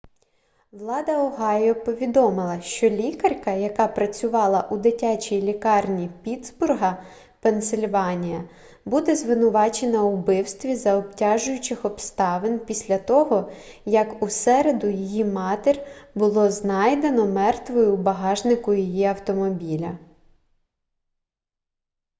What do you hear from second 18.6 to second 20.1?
її автомобіля